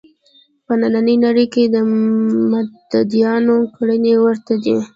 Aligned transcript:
په 0.65 0.73
نننۍ 0.81 1.15
نړۍ 1.25 1.45
کې 1.53 1.63
د 1.73 1.75
متدینانو 2.51 3.55
کړنې 3.75 4.13
ورته 4.25 4.53
دي. 4.63 4.77